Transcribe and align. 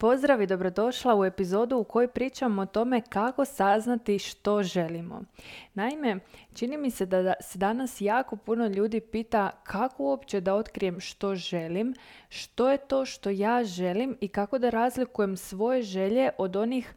Pozdrav 0.00 0.42
i 0.42 0.46
dobrodošla 0.46 1.14
u 1.14 1.24
epizodu 1.24 1.76
u 1.76 1.84
kojoj 1.84 2.08
pričamo 2.08 2.62
o 2.62 2.66
tome 2.66 3.00
kako 3.00 3.44
saznati 3.44 4.18
što 4.18 4.62
želimo. 4.62 5.22
Naime, 5.74 6.18
čini 6.54 6.76
mi 6.76 6.90
se 6.90 7.06
da 7.06 7.34
se 7.40 7.58
danas 7.58 8.00
jako 8.00 8.36
puno 8.36 8.66
ljudi 8.66 9.00
pita 9.00 9.50
kako 9.64 10.02
uopće 10.02 10.40
da 10.40 10.54
otkrijem 10.54 11.00
što 11.00 11.34
želim, 11.34 11.94
što 12.28 12.70
je 12.70 12.78
to 12.78 13.04
što 13.04 13.30
ja 13.30 13.64
želim 13.64 14.16
i 14.20 14.28
kako 14.28 14.58
da 14.58 14.70
razlikujem 14.70 15.36
svoje 15.36 15.82
želje 15.82 16.30
od 16.38 16.56
onih, 16.56 16.94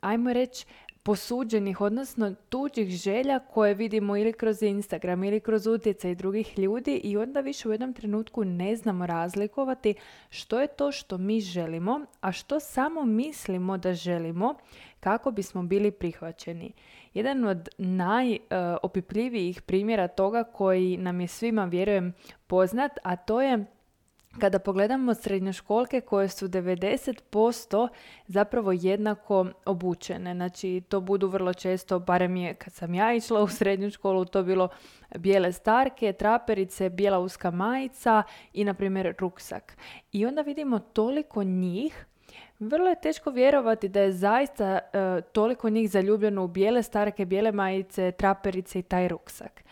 ajmo 0.00 0.32
reći, 0.32 0.66
posuđenih, 1.04 1.80
odnosno 1.80 2.34
tuđih 2.48 2.88
želja 2.88 3.38
koje 3.38 3.74
vidimo 3.74 4.16
ili 4.16 4.32
kroz 4.32 4.62
Instagram 4.62 5.24
ili 5.24 5.40
kroz 5.40 5.66
utjecaj 5.66 6.14
drugih 6.14 6.58
ljudi 6.58 7.00
i 7.04 7.16
onda 7.16 7.40
više 7.40 7.68
u 7.68 7.72
jednom 7.72 7.92
trenutku 7.92 8.44
ne 8.44 8.76
znamo 8.76 9.06
razlikovati 9.06 9.94
što 10.30 10.60
je 10.60 10.66
to 10.66 10.92
što 10.92 11.18
mi 11.18 11.40
želimo, 11.40 12.00
a 12.20 12.32
što 12.32 12.60
samo 12.60 13.04
mislimo 13.04 13.78
da 13.78 13.94
želimo 13.94 14.54
kako 15.00 15.30
bismo 15.30 15.62
bili 15.62 15.90
prihvaćeni. 15.90 16.72
Jedan 17.14 17.44
od 17.44 17.68
najopipljivijih 17.78 19.62
primjera 19.62 20.08
toga 20.08 20.44
koji 20.44 20.96
nam 20.96 21.20
je 21.20 21.28
svima, 21.28 21.64
vjerujem, 21.64 22.14
poznat, 22.46 22.92
a 23.02 23.16
to 23.16 23.42
je 23.42 23.64
kada 24.40 24.58
pogledamo 24.58 25.14
srednjoškolke 25.14 26.00
koje 26.00 26.28
su 26.28 26.48
90% 26.48 27.88
zapravo 28.26 28.72
jednako 28.72 29.46
obučene. 29.64 30.34
Znači 30.34 30.82
to 30.88 31.00
budu 31.00 31.28
vrlo 31.28 31.54
često, 31.54 31.98
barem 31.98 32.36
je 32.36 32.54
kad 32.54 32.72
sam 32.72 32.94
ja 32.94 33.14
išla 33.14 33.42
u 33.42 33.48
srednju 33.48 33.90
školu, 33.90 34.24
to 34.24 34.42
bilo 34.42 34.68
bijele 35.18 35.52
starke, 35.52 36.12
traperice, 36.12 36.90
bijela 36.90 37.18
uska 37.18 37.50
majica 37.50 38.22
i 38.52 38.64
na 38.64 38.74
primjer 38.74 39.14
ruksak. 39.18 39.76
I 40.12 40.26
onda 40.26 40.42
vidimo 40.42 40.78
toliko 40.78 41.42
njih 41.42 42.06
vrlo 42.58 42.88
je 42.88 43.00
teško 43.00 43.30
vjerovati 43.30 43.88
da 43.88 44.00
je 44.00 44.12
zaista 44.12 44.78
e, 44.78 45.20
toliko 45.32 45.68
njih 45.68 45.90
zaljubljeno 45.90 46.44
u 46.44 46.48
bijele 46.48 46.82
starke, 46.82 47.24
bijele 47.24 47.52
majice, 47.52 48.12
traperice 48.12 48.78
i 48.78 48.82
taj 48.82 49.08
ruksak 49.08 49.64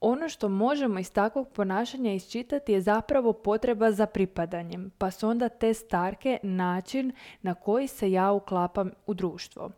ono 0.00 0.28
što 0.28 0.48
možemo 0.48 0.98
iz 0.98 1.12
takvog 1.12 1.48
ponašanja 1.48 2.12
iščitati 2.12 2.72
je 2.72 2.80
zapravo 2.80 3.32
potreba 3.32 3.92
za 3.92 4.06
pripadanjem, 4.06 4.90
pa 4.98 5.10
su 5.10 5.28
onda 5.28 5.48
te 5.48 5.74
starke 5.74 6.38
način 6.42 7.12
na 7.42 7.54
koji 7.54 7.86
se 7.86 8.10
ja 8.10 8.32
uklapam 8.32 8.90
u 9.06 9.14
društvo. 9.14 9.70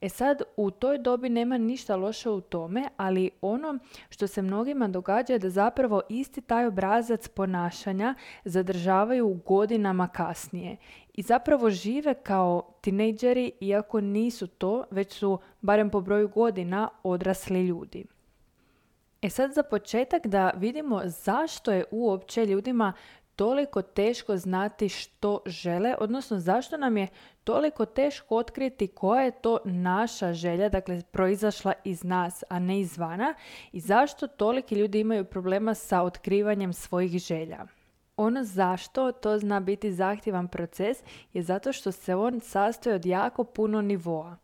E 0.00 0.08
sad, 0.08 0.42
u 0.56 0.70
toj 0.70 0.98
dobi 0.98 1.28
nema 1.28 1.58
ništa 1.58 1.96
loše 1.96 2.30
u 2.30 2.40
tome, 2.40 2.88
ali 2.96 3.30
ono 3.40 3.78
što 4.08 4.26
se 4.26 4.42
mnogima 4.42 4.88
događa 4.88 5.32
je 5.32 5.38
da 5.38 5.50
zapravo 5.50 6.02
isti 6.08 6.40
taj 6.40 6.66
obrazac 6.66 7.28
ponašanja 7.28 8.14
zadržavaju 8.44 9.40
godinama 9.46 10.08
kasnije 10.08 10.76
i 11.14 11.22
zapravo 11.22 11.70
žive 11.70 12.14
kao 12.14 12.62
tinejdžeri 12.80 13.52
iako 13.60 14.00
nisu 14.00 14.46
to, 14.46 14.84
već 14.90 15.12
su, 15.12 15.38
barem 15.60 15.90
po 15.90 16.00
broju 16.00 16.28
godina, 16.28 16.88
odrasli 17.02 17.66
ljudi. 17.66 18.17
E 19.22 19.30
sad 19.30 19.52
za 19.54 19.62
početak 19.62 20.26
da 20.26 20.50
vidimo 20.56 21.02
zašto 21.04 21.72
je 21.72 21.84
uopće 21.90 22.46
ljudima 22.46 22.92
toliko 23.36 23.82
teško 23.82 24.36
znati 24.36 24.88
što 24.88 25.40
žele, 25.46 25.94
odnosno 26.00 26.38
zašto 26.38 26.76
nam 26.76 26.96
je 26.96 27.08
toliko 27.44 27.86
teško 27.86 28.36
otkriti 28.36 28.86
koja 28.86 29.22
je 29.22 29.30
to 29.30 29.58
naša 29.64 30.32
želja, 30.32 30.68
dakle 30.68 31.02
proizašla 31.10 31.72
iz 31.84 32.04
nas, 32.04 32.44
a 32.48 32.58
ne 32.58 32.80
izvana 32.80 33.34
i 33.72 33.80
zašto 33.80 34.26
toliki 34.26 34.74
ljudi 34.74 35.00
imaju 35.00 35.24
problema 35.24 35.74
sa 35.74 36.02
otkrivanjem 36.02 36.72
svojih 36.72 37.18
želja. 37.18 37.66
Ono 38.16 38.44
zašto 38.44 39.12
to 39.12 39.38
zna 39.38 39.60
biti 39.60 39.92
zahtjevan 39.92 40.48
proces 40.48 40.98
je 41.32 41.42
zato 41.42 41.72
što 41.72 41.92
se 41.92 42.14
on 42.14 42.40
sastoji 42.40 42.94
od 42.94 43.06
jako 43.06 43.44
puno 43.44 43.80
nivoa. 43.80 44.36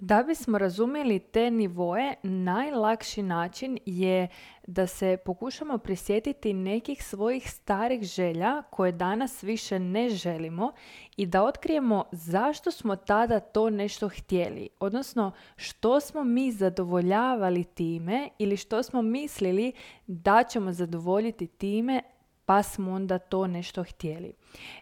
Da 0.00 0.22
bismo 0.22 0.58
razumjeli 0.58 1.18
te 1.18 1.50
nivoje, 1.50 2.14
najlakši 2.22 3.22
način 3.22 3.78
je 3.86 4.28
da 4.66 4.86
se 4.86 5.16
pokušamo 5.24 5.78
prisjetiti 5.78 6.52
nekih 6.52 7.04
svojih 7.04 7.50
starih 7.50 8.02
želja 8.02 8.62
koje 8.62 8.92
danas 8.92 9.42
više 9.42 9.78
ne 9.78 10.08
želimo 10.08 10.72
i 11.16 11.26
da 11.26 11.42
otkrijemo 11.42 12.04
zašto 12.12 12.70
smo 12.70 12.96
tada 12.96 13.40
to 13.40 13.70
nešto 13.70 14.08
htjeli, 14.08 14.68
odnosno 14.80 15.32
što 15.56 16.00
smo 16.00 16.24
mi 16.24 16.52
zadovoljavali 16.52 17.64
time 17.64 18.28
ili 18.38 18.56
što 18.56 18.82
smo 18.82 19.02
mislili 19.02 19.72
da 20.06 20.42
ćemo 20.42 20.72
zadovoljiti 20.72 21.46
time 21.46 22.02
pa 22.50 22.62
smo 22.62 22.92
onda 22.92 23.18
to 23.18 23.46
nešto 23.46 23.84
htjeli. 23.84 24.32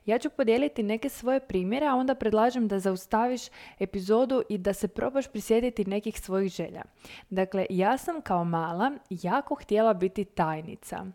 Ja 0.07 0.19
ću 0.19 0.31
podijeliti 0.31 0.83
neke 0.83 1.09
svoje 1.09 1.41
primjere, 1.41 1.87
a 1.87 1.95
onda 1.95 2.15
predlažem 2.15 2.69
da 2.69 2.79
zaustaviš 2.79 3.43
epizodu 3.79 4.43
i 4.49 4.59
da 4.59 4.73
se 4.73 4.89
probaš 4.89 5.29
prisjetiti 5.29 5.85
nekih 5.85 6.21
svojih 6.21 6.53
želja. 6.53 6.83
Dakle, 7.31 7.67
ja 7.71 7.99
sam 7.99 8.21
kao 8.21 8.45
mala 8.45 8.93
jako 9.11 9.55
htjela 9.55 9.95
biti 9.95 10.25
tajnica. 10.25 11.07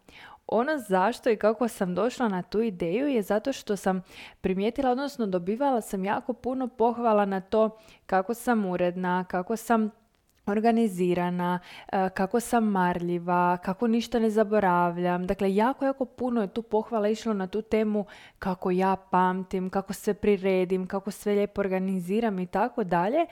Ono 0.47 0.78
zašto 0.78 1.30
i 1.30 1.38
kako 1.38 1.68
sam 1.68 1.96
došla 1.96 2.28
na 2.28 2.42
tu 2.42 2.62
ideju 2.62 3.08
je 3.08 3.22
zato 3.22 3.53
što 3.53 3.75
sam 3.78 4.02
primijetila, 4.42 4.92
odnosno 4.92 5.28
dobivala 5.28 5.81
sam 5.81 6.06
jako 6.06 6.34
puno 6.34 6.68
pohvala 6.68 7.25
na 7.25 7.42
to 7.42 7.78
kako 8.06 8.34
sam 8.34 8.66
uredna, 8.66 9.24
kako 9.24 9.56
sam 9.56 9.92
organizirana, 10.46 11.59
e, 11.92 12.09
kako 12.09 12.40
sam 12.40 12.64
marljiva, 12.64 13.58
kako 13.58 13.88
ništa 13.88 14.20
ne 14.20 14.30
zaboravljam. 14.30 15.28
Dakle, 15.28 15.56
jako, 15.56 15.86
jako 15.86 16.06
puno 16.06 16.42
je 16.42 16.48
tu 16.48 16.62
pohvala 16.62 17.08
išlo 17.08 17.34
na 17.34 17.48
tu 17.48 17.62
temu 17.62 18.06
kako 18.40 18.72
ja 18.72 18.96
pamtim, 18.96 19.70
kako 19.70 19.94
se 19.94 20.14
priredim, 20.14 20.88
kako 20.88 21.12
sve 21.12 21.34
lijepo 21.34 21.62
organiziram 21.62 22.40
i 22.40 22.46
tako 22.46 22.84
dalje. 22.84 23.26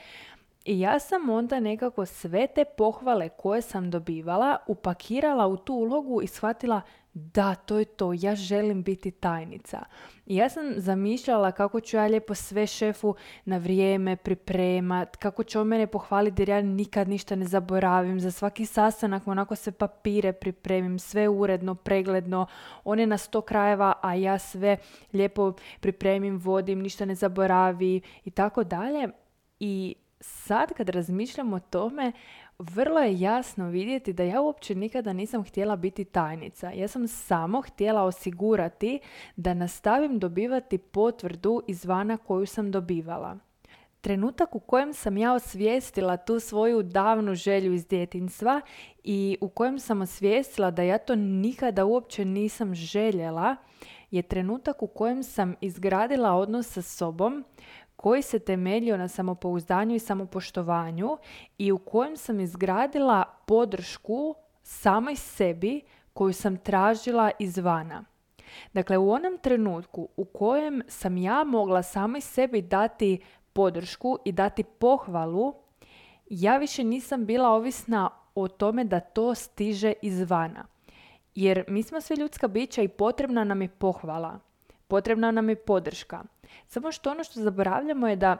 I 0.64 0.80
ja 0.80 0.98
sam 0.98 1.30
onda 1.30 1.60
nekako 1.60 2.06
sve 2.06 2.46
te 2.46 2.64
pohvale 2.64 3.28
koje 3.28 3.62
sam 3.62 3.90
dobivala 3.90 4.56
upakirala 4.66 5.46
u 5.46 5.56
tu 5.56 5.74
ulogu 5.74 6.22
i 6.22 6.26
shvatila 6.26 6.80
da, 7.14 7.54
to 7.54 7.78
je 7.78 7.84
to, 7.84 8.12
ja 8.12 8.34
želim 8.34 8.82
biti 8.82 9.10
tajnica. 9.10 9.84
I 10.26 10.36
ja 10.36 10.48
sam 10.48 10.64
zamišljala 10.76 11.52
kako 11.52 11.80
ću 11.80 11.96
ja 11.96 12.06
lijepo 12.06 12.34
sve 12.34 12.66
šefu 12.66 13.14
na 13.44 13.56
vrijeme 13.56 14.16
pripremat, 14.16 15.16
kako 15.16 15.44
će 15.44 15.60
on 15.60 15.66
mene 15.66 15.86
pohvaliti 15.86 16.42
jer 16.42 16.48
ja 16.48 16.62
nikad 16.62 17.08
ništa 17.08 17.36
ne 17.36 17.46
zaboravim, 17.46 18.20
za 18.20 18.30
svaki 18.30 18.66
sastanak 18.66 19.26
onako 19.26 19.56
se 19.56 19.72
papire 19.72 20.32
pripremim, 20.32 20.98
sve 20.98 21.28
uredno, 21.28 21.74
pregledno, 21.74 22.46
on 22.84 23.00
je 23.00 23.06
na 23.06 23.18
sto 23.18 23.40
krajeva, 23.40 23.92
a 24.02 24.14
ja 24.14 24.38
sve 24.38 24.76
lijepo 25.12 25.52
pripremim, 25.80 26.38
vodim, 26.38 26.80
ništa 26.80 27.04
ne 27.04 27.14
zaboravi 27.14 28.00
i 28.24 28.30
tako 28.30 28.64
dalje. 28.64 29.08
I 29.60 29.94
sad 30.22 30.72
kad 30.72 30.88
razmišljam 30.88 31.52
o 31.52 31.60
tome, 31.60 32.12
vrlo 32.58 33.00
je 33.00 33.20
jasno 33.20 33.68
vidjeti 33.68 34.12
da 34.12 34.22
ja 34.22 34.40
uopće 34.40 34.74
nikada 34.74 35.12
nisam 35.12 35.44
htjela 35.44 35.76
biti 35.76 36.04
tajnica. 36.04 36.70
Ja 36.70 36.88
sam 36.88 37.08
samo 37.08 37.62
htjela 37.62 38.02
osigurati 38.02 39.00
da 39.36 39.54
nastavim 39.54 40.18
dobivati 40.18 40.78
potvrdu 40.78 41.62
izvana 41.66 42.16
koju 42.16 42.46
sam 42.46 42.70
dobivala. 42.70 43.38
Trenutak 44.00 44.54
u 44.54 44.60
kojem 44.60 44.92
sam 44.92 45.16
ja 45.16 45.32
osvijestila 45.32 46.16
tu 46.16 46.40
svoju 46.40 46.82
davnu 46.82 47.34
želju 47.34 47.72
iz 47.72 47.86
djetinstva 47.86 48.60
i 49.04 49.38
u 49.40 49.48
kojem 49.48 49.78
sam 49.78 50.00
osvijestila 50.00 50.70
da 50.70 50.82
ja 50.82 50.98
to 50.98 51.14
nikada 51.14 51.84
uopće 51.84 52.24
nisam 52.24 52.74
željela 52.74 53.56
je 54.12 54.22
trenutak 54.22 54.82
u 54.82 54.86
kojem 54.86 55.22
sam 55.22 55.54
izgradila 55.60 56.32
odnos 56.32 56.72
sa 56.72 56.82
sobom 56.82 57.44
koji 58.02 58.22
se 58.22 58.38
temeljio 58.38 58.96
na 58.96 59.08
samopouzdanju 59.08 59.94
i 59.94 59.98
samopoštovanju 59.98 61.18
i 61.58 61.72
u 61.72 61.78
kojem 61.78 62.16
sam 62.16 62.40
izgradila 62.40 63.24
podršku 63.46 64.34
samoj 64.62 65.16
sebi 65.16 65.80
koju 66.12 66.32
sam 66.32 66.56
tražila 66.56 67.30
izvana. 67.38 68.04
Dakle, 68.72 68.98
u 68.98 69.10
onom 69.10 69.38
trenutku 69.38 70.08
u 70.16 70.24
kojem 70.24 70.82
sam 70.88 71.16
ja 71.16 71.44
mogla 71.44 71.82
samoj 71.82 72.20
sebi 72.20 72.62
dati 72.62 73.20
podršku 73.52 74.18
i 74.24 74.32
dati 74.32 74.64
pohvalu, 74.64 75.54
ja 76.30 76.56
više 76.56 76.84
nisam 76.84 77.26
bila 77.26 77.48
ovisna 77.48 78.10
o 78.34 78.48
tome 78.48 78.84
da 78.84 79.00
to 79.00 79.34
stiže 79.34 79.92
izvana. 80.02 80.66
Jer 81.34 81.64
mi 81.68 81.82
smo 81.82 82.00
svi 82.00 82.14
ljudska 82.14 82.48
bića 82.48 82.82
i 82.82 82.88
potrebna 82.88 83.44
nam 83.44 83.62
je 83.62 83.68
pohvala. 83.68 84.38
Potrebna 84.88 85.30
nam 85.30 85.48
je 85.48 85.56
podrška. 85.56 86.22
Samo 86.66 86.92
što 86.92 87.10
ono 87.10 87.24
što 87.24 87.40
zaboravljamo 87.40 88.08
je 88.08 88.16
da 88.16 88.36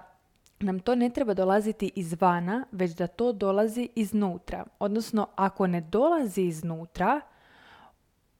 nam 0.60 0.80
to 0.80 0.94
ne 0.94 1.10
treba 1.10 1.34
dolaziti 1.34 1.92
izvana, 1.94 2.64
već 2.72 2.92
da 2.92 3.06
to 3.06 3.32
dolazi 3.32 3.88
iznutra. 3.94 4.64
Odnosno, 4.78 5.26
ako 5.36 5.66
ne 5.66 5.80
dolazi 5.80 6.42
iznutra, 6.42 7.20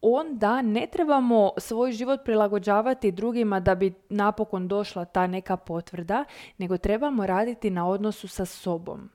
onda 0.02 0.62
ne 0.62 0.86
trebamo 0.92 1.50
svoj 1.56 1.92
život 1.92 2.20
prilagođavati 2.24 3.12
drugima 3.12 3.60
da 3.60 3.74
bi 3.74 3.94
napokon 4.08 4.68
došla 4.68 5.04
ta 5.04 5.26
neka 5.26 5.56
potvrda, 5.56 6.24
nego 6.58 6.78
trebamo 6.78 7.26
raditi 7.26 7.70
na 7.70 7.88
odnosu 7.88 8.28
sa 8.28 8.44
sobom. 8.44 9.10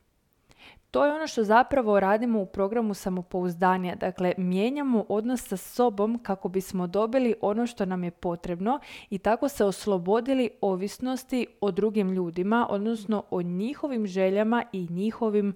To 0.91 1.05
je 1.05 1.13
ono 1.13 1.27
što 1.27 1.43
zapravo 1.43 1.99
radimo 1.99 2.41
u 2.41 2.45
programu 2.45 2.93
samopouzdanja. 2.93 3.95
Dakle, 3.95 4.33
mijenjamo 4.37 5.05
odnos 5.09 5.47
sa 5.47 5.57
sobom 5.57 6.19
kako 6.23 6.49
bismo 6.49 6.87
dobili 6.87 7.35
ono 7.41 7.67
što 7.67 7.85
nam 7.85 8.03
je 8.03 8.11
potrebno 8.11 8.79
i 9.09 9.17
tako 9.17 9.49
se 9.49 9.65
oslobodili 9.65 10.49
ovisnosti 10.61 11.47
o 11.61 11.71
drugim 11.71 12.11
ljudima, 12.11 12.67
odnosno 12.69 13.23
o 13.29 13.41
njihovim 13.41 14.07
željama 14.07 14.63
i 14.71 14.87
njihovim 14.89 15.55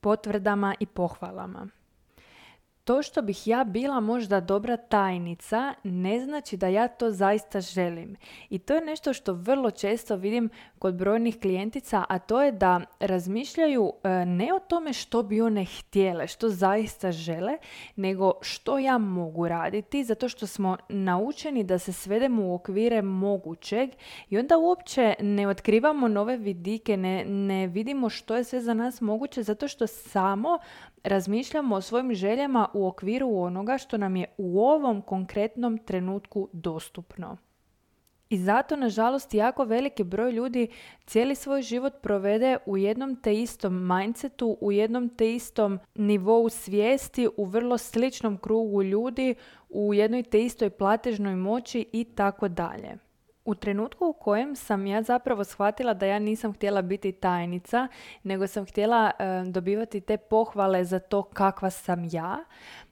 potvrdama 0.00 0.74
i 0.80 0.86
pohvalama. 0.86 1.68
To 2.84 3.02
što 3.02 3.22
bih 3.22 3.46
ja 3.46 3.64
bila 3.64 4.00
možda 4.00 4.40
dobra 4.40 4.76
tajnica 4.76 5.74
ne 5.84 6.20
znači 6.20 6.56
da 6.56 6.68
ja 6.68 6.88
to 6.88 7.10
zaista 7.10 7.60
želim. 7.60 8.16
I 8.50 8.58
to 8.58 8.74
je 8.74 8.80
nešto 8.80 9.12
što 9.12 9.32
vrlo 9.32 9.70
često 9.70 10.16
vidim 10.16 10.50
kod 10.78 10.94
brojnih 10.94 11.40
klijentica, 11.40 12.04
a 12.08 12.18
to 12.18 12.42
je 12.42 12.52
da 12.52 12.80
razmišljaju 13.00 13.92
e, 14.02 14.08
ne 14.26 14.54
o 14.54 14.58
tome 14.58 14.92
što 14.92 15.22
bi 15.22 15.40
one 15.40 15.64
htjele, 15.64 16.26
što 16.26 16.48
zaista 16.48 17.12
žele, 17.12 17.58
nego 17.96 18.32
što 18.40 18.78
ja 18.78 18.98
mogu 18.98 19.48
raditi, 19.48 20.04
zato 20.04 20.28
što 20.28 20.46
smo 20.46 20.76
naučeni 20.88 21.64
da 21.64 21.78
se 21.78 21.92
svedemo 21.92 22.42
u 22.42 22.54
okvire 22.54 23.02
mogućeg 23.02 23.90
i 24.30 24.38
onda 24.38 24.58
uopće 24.58 25.14
ne 25.20 25.48
otkrivamo 25.48 26.08
nove 26.08 26.36
vidike, 26.36 26.96
ne, 26.96 27.24
ne 27.24 27.66
vidimo 27.66 28.08
što 28.08 28.36
je 28.36 28.44
sve 28.44 28.60
za 28.60 28.74
nas 28.74 29.00
moguće, 29.00 29.42
zato 29.42 29.68
što 29.68 29.86
samo 29.86 30.58
razmišljamo 31.04 31.76
o 31.76 31.80
svojim 31.80 32.14
željama 32.14 32.68
u 32.72 32.86
okviru 32.86 33.38
onoga 33.38 33.78
što 33.78 33.96
nam 33.96 34.16
je 34.16 34.26
u 34.38 34.60
ovom 34.60 35.02
konkretnom 35.02 35.78
trenutku 35.78 36.48
dostupno. 36.52 37.36
I 38.30 38.38
zato, 38.38 38.76
nažalost, 38.76 39.34
jako 39.34 39.64
veliki 39.64 40.04
broj 40.04 40.32
ljudi 40.32 40.68
cijeli 41.06 41.34
svoj 41.34 41.62
život 41.62 41.92
provede 42.02 42.56
u 42.66 42.76
jednom 42.76 43.16
te 43.16 43.34
istom 43.34 43.88
mindsetu, 43.88 44.58
u 44.60 44.72
jednom 44.72 45.08
te 45.08 45.34
istom 45.34 45.78
nivou 45.94 46.48
svijesti, 46.48 47.28
u 47.36 47.44
vrlo 47.44 47.78
sličnom 47.78 48.38
krugu 48.38 48.82
ljudi, 48.82 49.34
u 49.68 49.94
jednoj 49.94 50.22
te 50.22 50.42
istoj 50.42 50.70
platežnoj 50.70 51.36
moći 51.36 51.86
i 51.92 52.04
tako 52.04 52.48
dalje. 52.48 52.98
U 53.44 53.54
trenutku 53.54 54.06
u 54.06 54.12
kojem 54.12 54.56
sam 54.56 54.86
ja 54.86 55.02
zapravo 55.02 55.44
shvatila 55.44 55.94
da 55.94 56.06
ja 56.06 56.18
nisam 56.18 56.52
htjela 56.52 56.82
biti 56.82 57.12
tajnica, 57.12 57.88
nego 58.22 58.46
sam 58.46 58.66
htjela 58.66 59.10
e, 59.18 59.24
dobivati 59.46 60.00
te 60.00 60.16
pohvale 60.16 60.84
za 60.84 60.98
to 60.98 61.22
kakva 61.22 61.70
sam 61.70 62.08
ja, 62.12 62.44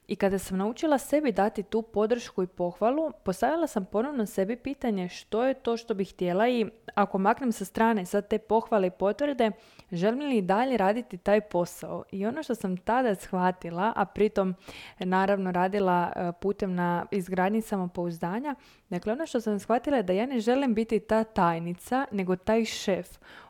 i 0.07 0.15
kada 0.15 0.39
sam 0.39 0.57
naučila 0.57 0.97
sebi 0.97 1.31
dati 1.31 1.63
tu 1.63 1.81
podršku 1.81 2.43
i 2.43 2.47
pohvalu, 2.47 3.11
postavila 3.23 3.67
sam 3.67 3.85
ponovno 3.85 4.25
sebi 4.25 4.55
pitanje 4.55 5.09
što 5.09 5.43
je 5.43 5.53
to 5.53 5.77
što 5.77 5.93
bih 5.93 6.13
htjela 6.13 6.47
i 6.47 6.65
ako 6.95 7.17
maknem 7.17 7.51
sa 7.51 7.65
strane 7.65 8.05
sad 8.05 8.27
te 8.27 8.37
pohvale 8.37 8.87
i 8.87 8.91
potvrde, 8.91 9.51
želim 9.93 10.29
li 10.29 10.41
dalje 10.41 10.77
raditi 10.77 11.17
taj 11.17 11.41
posao. 11.41 12.03
I 12.11 12.25
ono 12.25 12.43
što 12.43 12.55
sam 12.55 12.77
tada 12.77 13.15
shvatila, 13.15 13.93
a 13.95 14.05
pritom 14.05 14.55
naravno 14.99 15.51
radila 15.51 16.11
e, 16.15 16.31
putem 16.41 16.75
na 16.75 17.05
izgradnji 17.11 17.61
samopouzdanja, 17.61 18.55
dakle 18.89 19.13
ono 19.13 19.25
što 19.25 19.41
sam 19.41 19.59
shvatila 19.59 19.97
je 19.97 20.03
da 20.03 20.13
ja 20.13 20.25
ne 20.25 20.39
želim 20.39 20.73
biti 20.73 20.99
ta 20.99 21.23
tajnica, 21.23 22.05
nego 22.11 22.35
taj 22.35 22.65
šef. 22.65 23.07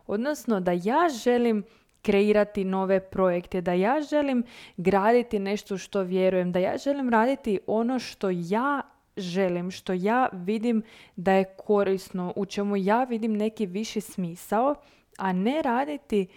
Odnosno 0.07 0.60
da 0.60 0.72
ja 0.72 1.07
želim 1.24 1.63
kreirati 2.01 2.63
nove 2.63 3.00
projekte, 3.00 3.62
da 3.62 3.74
ja 3.74 4.01
želim 4.01 4.44
graditi 4.78 5.40
nešto 5.40 5.78
što 5.78 6.01
vjerujem, 6.01 6.51
da 6.51 6.60
ja 6.60 6.78
želim 6.78 7.10
raditi 7.10 7.60
ono 7.68 8.00
što 8.00 8.30
ja 8.30 8.81
želim, 9.18 9.72
što 9.72 9.94
ja 9.94 10.30
vidim 10.31 10.84
da 11.16 11.31
je 11.34 11.56
korisno, 11.57 12.34
u 12.36 12.45
čemu 12.45 12.75
ja 12.78 13.04
vidim 13.04 13.38
neki 13.38 13.66
viši 13.66 14.01
smisao, 14.01 14.75
a 15.18 15.33
ne 15.33 15.62
raditi 15.62 16.27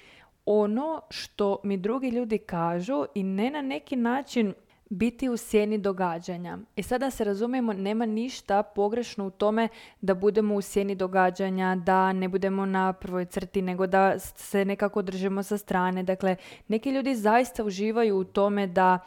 ono 0.46 1.00
što 1.11 1.61
mi 1.64 1.76
drugi 1.76 2.08
ljudi 2.08 2.38
kažu 2.38 3.05
i 3.14 3.23
ne 3.23 3.50
na 3.50 3.62
neki 3.62 3.96
način 3.96 4.55
biti 4.90 5.28
u 5.28 5.36
sjeni 5.36 5.78
događanja. 5.78 6.58
I 6.76 6.82
sada 6.82 7.10
se 7.10 7.24
razumijemo, 7.24 7.72
nema 7.72 8.06
ništa 8.06 8.62
pogrešno 8.62 9.26
u 9.26 9.30
tome 9.30 9.68
da 10.00 10.14
budemo 10.14 10.54
u 10.54 10.62
sjeni 10.62 10.94
događanja, 10.94 11.76
da 11.76 12.12
ne 12.12 12.28
budemo 12.28 12.66
na 12.66 12.92
prvoj 12.92 13.24
crti, 13.24 13.62
nego 13.62 13.86
da 13.86 14.18
se 14.18 14.64
nekako 14.64 15.02
držimo 15.02 15.42
sa 15.42 15.58
strane. 15.58 16.02
Dakle, 16.02 16.36
neki 16.68 16.90
ljudi 16.90 17.14
zaista 17.14 17.64
uživaju 17.64 18.18
u 18.18 18.24
tome 18.24 18.66
da 18.66 18.98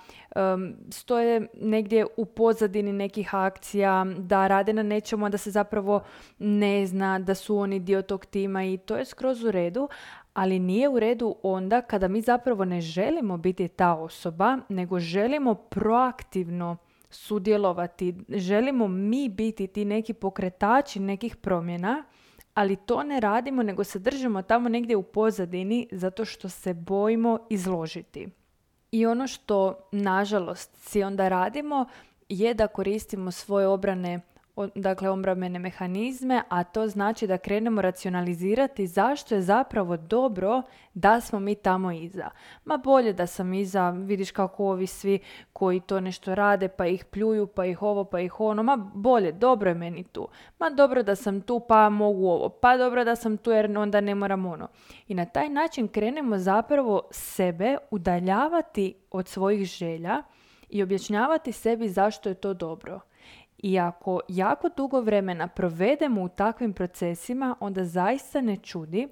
stoje 0.91 1.47
negdje 1.53 2.05
u 2.17 2.25
pozadini 2.25 2.93
nekih 2.93 3.35
akcija, 3.35 4.05
da 4.17 4.47
rade 4.47 4.73
na 4.73 4.83
nečemu, 4.83 5.29
da 5.29 5.37
se 5.37 5.51
zapravo 5.51 6.03
ne 6.39 6.85
zna 6.85 7.19
da 7.19 7.35
su 7.35 7.57
oni 7.57 7.79
dio 7.79 8.01
tog 8.01 8.25
tima 8.25 8.63
i 8.63 8.77
to 8.77 8.97
je 8.97 9.05
skroz 9.05 9.43
u 9.43 9.51
redu, 9.51 9.89
ali 10.39 10.59
nije 10.59 10.89
u 10.89 10.99
redu 10.99 11.35
onda 11.43 11.81
kada 11.81 12.07
mi 12.07 12.21
zapravo 12.21 12.65
ne 12.65 12.81
želimo 12.81 13.37
biti 13.37 13.67
ta 13.67 13.93
osoba, 13.95 14.57
nego 14.69 14.99
želimo 14.99 15.55
proaktivno 15.55 16.77
sudjelovati, 17.09 18.15
želimo 18.29 18.87
mi 18.87 19.29
biti 19.29 19.67
ti 19.67 19.85
neki 19.85 20.13
pokretači 20.13 20.99
nekih 20.99 21.35
promjena, 21.35 22.03
ali 22.53 22.75
to 22.75 23.03
ne 23.03 23.19
radimo 23.19 23.63
nego 23.63 23.83
se 23.83 23.99
držimo 23.99 24.41
tamo 24.41 24.69
negdje 24.69 24.95
u 24.95 25.03
pozadini 25.03 25.87
zato 25.91 26.25
što 26.25 26.49
se 26.49 26.73
bojimo 26.73 27.39
izložiti. 27.49 28.27
I 28.91 29.05
ono 29.05 29.27
što 29.27 29.89
nažalost 29.91 30.75
si 30.75 31.03
onda 31.03 31.29
radimo 31.29 31.85
je 32.29 32.53
da 32.53 32.67
koristimo 32.67 33.31
svoje 33.31 33.67
obrane 33.67 34.19
dakle 34.75 35.09
obrambene 35.09 35.59
mehanizme, 35.59 36.43
a 36.49 36.63
to 36.63 36.87
znači 36.87 37.27
da 37.27 37.37
krenemo 37.37 37.81
racionalizirati 37.81 38.87
zašto 38.87 39.35
je 39.35 39.41
zapravo 39.41 39.97
dobro 39.97 40.61
da 40.93 41.21
smo 41.21 41.39
mi 41.39 41.55
tamo 41.55 41.91
iza. 41.91 42.29
Ma 42.65 42.77
bolje 42.77 43.13
da 43.13 43.27
sam 43.27 43.53
iza, 43.53 43.89
vidiš 43.89 44.31
kako 44.31 44.65
ovi 44.65 44.87
svi 44.87 45.19
koji 45.53 45.79
to 45.79 45.99
nešto 45.99 46.35
rade, 46.35 46.67
pa 46.67 46.85
ih 46.85 47.05
pljuju, 47.05 47.47
pa 47.47 47.65
ih 47.65 47.81
ovo, 47.81 48.03
pa 48.03 48.19
ih 48.19 48.39
ono, 48.39 48.63
ma 48.63 48.77
bolje, 48.93 49.31
dobro 49.31 49.69
je 49.69 49.75
meni 49.75 50.03
tu. 50.03 50.27
Ma 50.59 50.69
dobro 50.69 51.03
da 51.03 51.15
sam 51.15 51.41
tu, 51.41 51.59
pa 51.59 51.89
mogu 51.89 52.27
ovo, 52.27 52.49
pa 52.49 52.77
dobro 52.77 53.03
da 53.03 53.15
sam 53.15 53.37
tu 53.37 53.51
jer 53.51 53.77
onda 53.77 54.01
ne 54.01 54.15
moram 54.15 54.45
ono. 54.45 54.67
I 55.07 55.13
na 55.13 55.25
taj 55.25 55.49
način 55.49 55.87
krenemo 55.87 56.37
zapravo 56.37 57.01
sebe 57.11 57.77
udaljavati 57.91 58.95
od 59.11 59.27
svojih 59.27 59.65
želja 59.65 60.23
i 60.69 60.83
objašnjavati 60.83 61.51
sebi 61.51 61.89
zašto 61.89 62.29
je 62.29 62.35
to 62.35 62.53
dobro. 62.53 62.99
I 63.63 63.79
ako 63.79 64.19
jako 64.27 64.69
dugo 64.77 65.01
vremena 65.01 65.47
provedemo 65.47 66.23
u 66.23 66.29
takvim 66.29 66.73
procesima, 66.73 67.55
onda 67.59 67.85
zaista 67.85 68.41
ne 68.41 68.57
čudi 68.57 69.07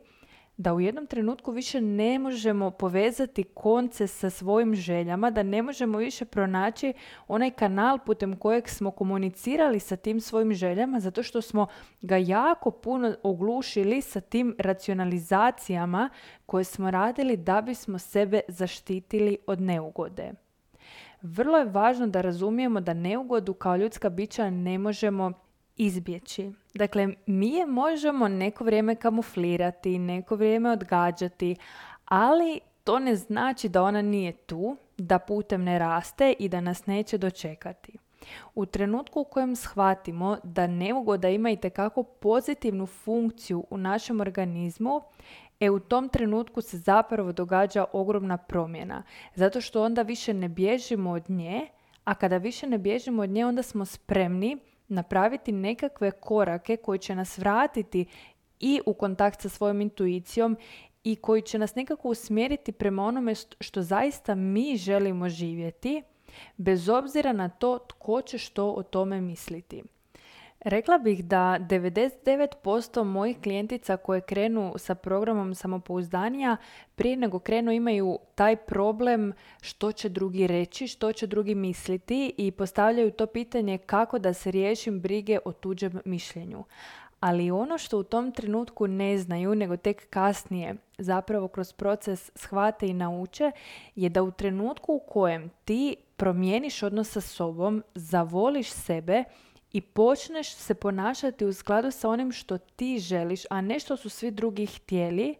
da 0.57 0.73
u 0.73 0.79
jednom 0.79 1.07
trenutku 1.07 1.51
više 1.51 1.81
ne 1.81 2.19
možemo 2.19 2.71
povezati 2.71 3.44
konce 3.44 4.07
sa 4.07 4.29
svojim 4.29 4.75
željama, 4.75 5.31
da 5.31 5.44
ne 5.44 5.61
možemo 5.61 5.97
više 5.97 6.25
pronaći 6.25 6.94
onaj 7.27 7.51
kanal 7.51 7.99
putem 8.05 8.35
kojeg 8.35 8.69
smo 8.69 8.91
komunicirali 8.91 9.79
sa 9.79 9.95
tim 9.95 10.19
svojim 10.21 10.53
željama, 10.53 11.00
zato 11.00 11.23
što 11.23 11.41
smo 11.41 11.67
ga 12.01 12.17
jako 12.17 12.71
puno 12.71 13.15
oglušili 13.23 14.01
sa 14.01 14.21
tim 14.21 14.55
racionalizacijama 14.59 16.09
koje 16.45 16.63
smo 16.63 16.91
radili 16.91 17.38
da 17.38 17.62
bismo 17.62 18.00
sebe 18.00 18.41
zaštitili 18.48 19.38
od 19.48 19.62
neugode 19.62 20.47
vrlo 21.21 21.57
je 21.57 21.65
važno 21.65 22.07
da 22.07 22.21
razumijemo 22.21 22.81
da 22.81 22.93
neugodu 22.93 23.53
kao 23.53 23.75
ljudska 23.75 24.09
bića 24.09 24.50
ne 24.50 24.77
možemo 24.77 25.31
izbjeći. 25.77 26.51
Dakle, 26.74 27.07
mi 27.25 27.50
je 27.50 27.65
možemo 27.65 28.27
neko 28.27 28.63
vrijeme 28.63 28.95
kamuflirati, 28.95 30.00
neko 30.00 30.36
vrijeme 30.36 30.71
odgađati, 30.71 31.55
ali 32.05 32.59
to 32.83 33.00
ne 33.00 33.15
znači 33.15 33.69
da 33.69 33.83
ona 33.83 34.01
nije 34.01 34.31
tu, 34.31 34.77
da 34.97 35.19
putem 35.19 35.63
ne 35.63 35.79
raste 35.79 36.33
i 36.39 36.50
da 36.50 36.62
nas 36.62 36.86
neće 36.86 37.17
dočekati. 37.17 37.97
U 38.55 38.65
trenutku 38.65 39.21
u 39.21 39.24
kojem 39.24 39.55
shvatimo 39.55 40.38
da 40.43 40.67
neugoda 40.67 41.29
ima 41.29 41.50
i 41.51 41.57
pozitivnu 42.19 42.86
funkciju 42.86 43.65
u 43.69 43.77
našem 43.77 44.21
organizmu, 44.21 45.01
E 45.59 45.69
u 45.69 45.79
tom 45.79 46.09
trenutku 46.09 46.61
se 46.61 46.77
zapravo 46.77 47.31
događa 47.31 47.85
ogromna 47.93 48.37
promjena, 48.37 49.03
zato 49.35 49.61
što 49.61 49.83
onda 49.83 50.01
više 50.01 50.33
ne 50.33 50.49
bježimo 50.49 51.11
od 51.11 51.29
nje, 51.29 51.67
a 52.03 52.15
kada 52.15 52.37
više 52.37 52.67
ne 52.67 52.77
bježimo 52.77 53.21
od 53.21 53.29
nje 53.29 53.45
onda 53.45 53.63
smo 53.63 53.85
spremni 53.85 54.57
napraviti 54.87 55.51
nekakve 55.51 56.11
korake 56.11 56.77
koji 56.77 56.99
će 56.99 57.15
nas 57.15 57.37
vratiti 57.37 58.05
i 58.59 58.81
u 58.85 58.93
kontakt 58.93 59.41
sa 59.41 59.49
svojom 59.49 59.81
intuicijom 59.81 60.57
i 61.03 61.15
koji 61.15 61.41
će 61.41 61.59
nas 61.59 61.75
nekako 61.75 62.09
usmjeriti 62.09 62.71
prema 62.71 63.03
onome 63.03 63.33
što 63.59 63.81
zaista 63.81 64.35
mi 64.35 64.77
želimo 64.77 65.29
živjeti, 65.29 66.03
bez 66.57 66.89
obzira 66.89 67.33
na 67.33 67.49
to 67.49 67.77
tko 67.77 68.21
će 68.21 68.37
što 68.37 68.71
o 68.71 68.83
tome 68.83 69.21
misliti. 69.21 69.83
Rekla 70.59 70.97
bih 70.97 71.25
da 71.25 71.59
99% 71.59 73.03
mojih 73.03 73.37
klijentica 73.41 73.97
koje 73.97 74.21
krenu 74.21 74.73
sa 74.77 74.95
programom 74.95 75.55
samopouzdanija 75.55 76.57
prije 76.95 77.17
nego 77.17 77.39
krenu 77.39 77.71
imaju 77.71 78.19
taj 78.35 78.55
problem 78.55 79.33
što 79.61 79.91
će 79.91 80.09
drugi 80.09 80.47
reći, 80.47 80.87
što 80.87 81.13
će 81.13 81.27
drugi 81.27 81.55
misliti 81.55 82.33
i 82.37 82.51
postavljaju 82.51 83.11
to 83.11 83.25
pitanje 83.25 83.77
kako 83.77 84.19
da 84.19 84.33
se 84.33 84.51
riješim 84.51 84.99
brige 85.01 85.39
o 85.45 85.51
tuđem 85.51 85.99
mišljenju. 86.05 86.63
Ali 87.19 87.51
ono 87.51 87.77
što 87.77 87.99
u 87.99 88.03
tom 88.03 88.31
trenutku 88.31 88.87
ne 88.87 89.17
znaju, 89.17 89.55
nego 89.55 89.77
tek 89.77 90.09
kasnije 90.09 90.75
zapravo 90.97 91.47
kroz 91.47 91.73
proces 91.73 92.31
shvate 92.35 92.87
i 92.87 92.93
nauče, 92.93 93.51
je 93.95 94.09
da 94.09 94.23
u 94.23 94.31
trenutku 94.31 94.93
u 94.93 94.99
kojem 94.99 95.49
ti 95.65 95.95
promijeniš 96.17 96.83
odnos 96.83 97.11
sa 97.11 97.21
sobom, 97.21 97.83
zavoliš 97.95 98.71
sebe 98.71 99.23
i 99.77 99.81
počneš 99.81 100.55
se 100.55 100.74
ponašati 100.74 101.46
u 101.46 101.53
skladu 101.53 101.91
sa 101.91 102.10
onim 102.10 102.31
što 102.31 102.57
ti 102.57 103.00
želiš, 103.00 103.43
a 103.50 103.62
ne 103.62 103.79
što 103.79 103.98
su 103.98 104.10
svi 104.10 104.31
drugi 104.31 104.65
htjeli, 104.65 105.36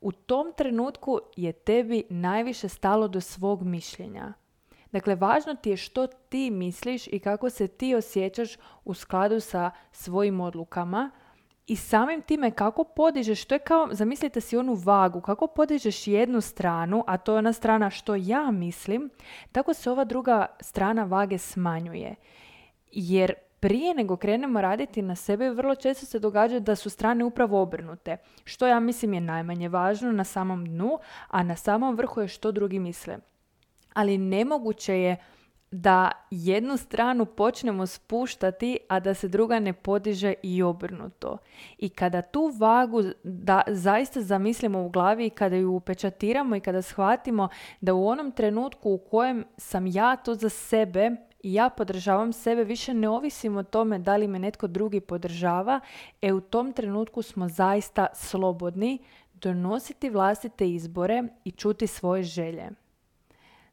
u 0.00 0.12
tom 0.12 0.52
trenutku 0.56 1.20
je 1.36 1.52
tebi 1.52 2.04
najviše 2.10 2.68
stalo 2.68 3.08
do 3.08 3.20
svog 3.20 3.62
mišljenja. 3.62 4.32
Dakle, 4.92 5.14
važno 5.14 5.54
ti 5.54 5.70
je 5.70 5.76
što 5.76 6.06
ti 6.06 6.50
misliš 6.50 7.06
i 7.06 7.18
kako 7.18 7.50
se 7.50 7.68
ti 7.68 7.94
osjećaš 7.94 8.56
u 8.84 8.94
skladu 8.94 9.40
sa 9.40 9.70
svojim 9.92 10.40
odlukama 10.40 11.10
i 11.66 11.76
samim 11.76 12.22
time 12.22 12.50
kako 12.50 12.84
podižeš, 12.84 13.44
to 13.44 13.54
je 13.54 13.58
kao, 13.58 13.88
zamislite 13.92 14.40
si 14.40 14.56
onu 14.56 14.74
vagu, 14.74 15.20
kako 15.20 15.46
podižeš 15.46 16.06
jednu 16.06 16.40
stranu, 16.40 17.04
a 17.06 17.18
to 17.18 17.32
je 17.32 17.38
ona 17.38 17.52
strana 17.52 17.90
što 17.90 18.14
ja 18.14 18.50
mislim, 18.50 19.10
tako 19.52 19.74
se 19.74 19.90
ova 19.90 20.04
druga 20.04 20.46
strana 20.60 21.04
vage 21.04 21.38
smanjuje. 21.38 22.14
Jer 22.92 23.34
prije 23.60 23.94
nego 23.94 24.16
krenemo 24.16 24.60
raditi 24.60 25.02
na 25.02 25.16
sebe, 25.16 25.50
vrlo 25.50 25.74
često 25.74 26.06
se 26.06 26.18
događa 26.18 26.58
da 26.58 26.76
su 26.76 26.90
strane 26.90 27.24
upravo 27.24 27.62
obrnute. 27.62 28.16
Što 28.44 28.66
ja 28.66 28.80
mislim 28.80 29.14
je 29.14 29.20
najmanje 29.20 29.68
važno 29.68 30.12
na 30.12 30.24
samom 30.24 30.66
dnu, 30.66 30.98
a 31.28 31.42
na 31.42 31.56
samom 31.56 31.96
vrhu 31.96 32.20
je 32.20 32.28
što 32.28 32.52
drugi 32.52 32.78
misle. 32.78 33.18
Ali 33.94 34.18
nemoguće 34.18 34.94
je 34.94 35.16
da 35.70 36.10
jednu 36.30 36.76
stranu 36.76 37.26
počnemo 37.26 37.86
spuštati, 37.86 38.78
a 38.88 39.00
da 39.00 39.14
se 39.14 39.28
druga 39.28 39.58
ne 39.58 39.72
podiže 39.72 40.34
i 40.42 40.62
obrnuto. 40.62 41.38
I 41.78 41.88
kada 41.88 42.22
tu 42.22 42.52
vagu 42.58 43.02
da 43.24 43.62
zaista 43.66 44.20
zamislimo 44.20 44.82
u 44.82 44.88
glavi 44.88 45.26
i 45.26 45.30
kada 45.30 45.56
ju 45.56 45.72
upečatiramo 45.72 46.56
i 46.56 46.60
kada 46.60 46.82
shvatimo 46.82 47.48
da 47.80 47.94
u 47.94 48.06
onom 48.06 48.32
trenutku 48.32 48.90
u 48.90 48.98
kojem 48.98 49.44
sam 49.56 49.86
ja 49.86 50.16
to 50.16 50.34
za 50.34 50.48
sebe 50.48 51.10
i 51.42 51.52
ja 51.54 51.70
podržavam 51.70 52.32
sebe, 52.32 52.64
više 52.64 52.94
ne 52.94 53.08
ovisim 53.08 53.56
o 53.56 53.62
tome 53.62 53.98
da 53.98 54.16
li 54.16 54.28
me 54.28 54.38
netko 54.38 54.66
drugi 54.66 55.00
podržava, 55.00 55.80
e 56.22 56.32
u 56.32 56.40
tom 56.40 56.72
trenutku 56.72 57.22
smo 57.22 57.48
zaista 57.48 58.06
slobodni 58.14 58.98
donositi 59.34 60.10
vlastite 60.10 60.70
izbore 60.70 61.22
i 61.44 61.50
čuti 61.50 61.86
svoje 61.86 62.22
želje. 62.22 62.70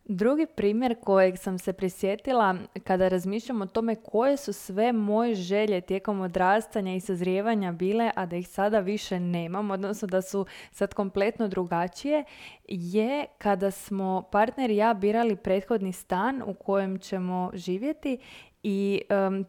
Drugi 0.10 0.46
primjer 0.46 0.96
kojeg 1.00 1.38
sam 1.38 1.60
se 1.60 1.74
prisjetila 1.74 2.56
kada 2.84 3.08
razmišljam 3.08 3.62
o 3.62 3.66
tome 3.66 3.96
koje 3.96 4.38
su 4.38 4.54
sve 4.54 4.92
moje 4.92 5.36
želje 5.36 5.82
tijekom 5.82 6.22
odrastanja 6.22 6.96
i 6.96 7.00
sazrijevanja 7.00 7.72
bile, 7.72 8.12
a 8.16 8.26
da 8.26 8.36
ih 8.36 8.48
sada 8.48 8.80
više 8.80 9.20
nemam, 9.20 9.72
odnosno 9.72 10.08
da 10.08 10.22
su 10.22 10.46
sad 10.72 10.94
kompletno 10.94 11.48
drugačije, 11.48 12.24
je 12.68 13.26
kada 13.38 13.72
smo 13.72 14.24
partner 14.32 14.70
i 14.70 14.76
ja 14.76 14.94
birali 14.94 15.36
prethodni 15.36 15.94
stan 15.94 16.42
u 16.46 16.54
kojem 16.54 17.00
ćemo 17.00 17.52
živjeti 17.54 18.18
i 18.70 19.02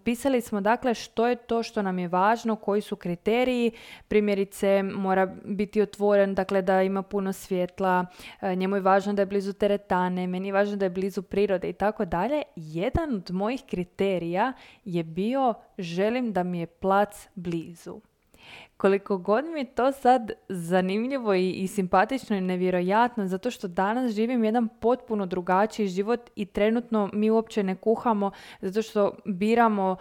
pisali 0.05 0.41
smo 0.41 0.61
dakle 0.61 0.95
što 0.95 1.27
je 1.27 1.37
to 1.37 1.63
što 1.63 1.83
nam 1.83 1.99
je 1.99 2.09
važno, 2.09 2.57
koji 2.57 2.81
su 2.81 2.97
kriteriji, 2.97 3.71
primjerice 4.09 4.83
mora 4.83 5.27
biti 5.45 5.83
otvoren, 5.83 6.35
dakle 6.35 6.63
da 6.63 6.83
ima 6.83 7.03
puno 7.03 7.33
svjetla, 7.33 8.07
e, 8.41 8.57
njemu 8.57 8.77
je 8.77 8.81
važno 8.81 9.13
da 9.13 9.23
je 9.23 9.27
blizu 9.27 9.53
teretane, 9.53 10.27
meni 10.27 10.49
je 10.49 10.53
važno 10.53 10.77
da 10.77 10.85
je 10.85 10.91
blizu 10.91 11.23
prirode 11.23 11.69
i 11.69 11.73
tako 11.73 12.05
dalje. 12.05 12.43
Jedan 12.57 13.15
od 13.15 13.31
mojih 13.31 13.63
kriterija 13.67 14.53
je 14.85 15.05
bio 15.05 15.55
želim 15.79 16.33
da 16.33 16.43
mi 16.43 16.61
je 16.61 16.67
plac 16.67 17.29
blizu. 17.35 18.01
Koliko 18.77 19.19
god 19.19 19.45
mi 19.45 19.61
je 19.61 19.75
to 19.75 19.93
sad 19.93 20.31
zanimljivo 20.49 21.35
i, 21.35 21.51
i 21.51 21.67
simpatično 21.67 22.37
i 22.37 22.41
nevjerojatno, 22.41 23.27
zato 23.27 23.51
što 23.51 23.69
danas 23.69 24.13
živim 24.13 24.45
jedan 24.45 24.69
potpuno 24.69 25.27
drugačiji 25.27 25.89
život 25.89 26.31
i 26.37 26.45
trenutno 26.45 27.11
mi 27.13 27.31
uopće 27.31 27.63
ne 27.63 27.75
kuhamo, 27.75 28.31
zato 28.61 28.83
što 28.83 29.13
biramo 29.25 29.97